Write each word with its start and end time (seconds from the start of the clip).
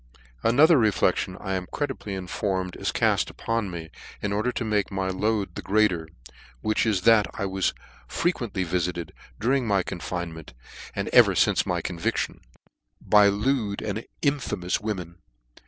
Another 0.41 0.79
reflection, 0.79 1.37
I 1.39 1.53
am 1.53 1.67
credibly 1.71 2.15
informed, 2.15 2.75
is 2.75 2.91
call 2.91 3.19
upon 3.29 3.69
me, 3.69 3.91
in 4.19 4.33
order 4.33 4.51
to 4.51 4.65
make 4.65 4.89
my 4.91 5.09
load 5.09 5.53
the 5.53 5.61
greater: 5.61 6.07
which 6.61 6.87
is, 6.87 7.01
that 7.01 7.27
I 7.35 7.45
was 7.45 7.75
frequently 8.07 8.65
vifitcd, 8.65 9.11
during 9.39 9.67
my 9.67 9.83
confinement, 9.83 10.53
and 10.95 11.07
even 11.13 11.35
fince 11.35 11.67
my 11.67 11.83
con 11.83 11.99
viftion, 11.99 12.39
by 12.99 13.27
lewd 13.27 13.83
and 13.83 14.03
infamous 14.23 14.79
women. 14.81 15.19